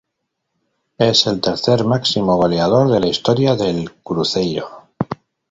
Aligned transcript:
Es 0.97 1.27
el 1.27 1.39
tercer 1.41 1.83
máximo 1.85 2.35
goleador 2.35 2.89
de 2.89 2.99
la 3.01 3.07
historia 3.07 3.55
del 3.55 3.93
Cruzeiro. 4.01 4.87